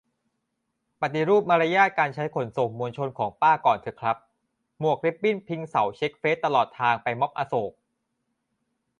[1.01, 4.17] ปฏิรูปมารยาทการใช้ขนส่งมวลชนของป้าก่อนเถอะครับ
[4.79, 7.71] หมวกริบบิ้นพิงเสาเช็คเฟซตลอดทางไปม็อบอโศก